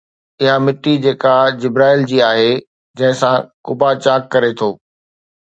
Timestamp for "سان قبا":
3.21-3.89